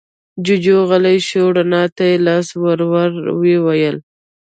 جوجُو 0.45 0.77
غلی 0.89 1.17
شو، 1.27 1.43
رڼا 1.55 1.83
ته 1.95 2.03
يې 2.11 2.17
لاس 2.25 2.47
ور 2.61 2.79
ووړ، 2.89 3.11
ويې 3.39 3.57
ويل: 3.65 3.97